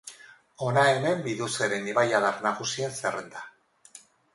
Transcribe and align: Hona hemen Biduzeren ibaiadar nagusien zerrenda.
Hona 0.67 0.85
hemen 0.93 1.21
Biduzeren 1.29 1.87
ibaiadar 1.95 2.43
nagusien 2.49 3.01
zerrenda. 3.01 3.51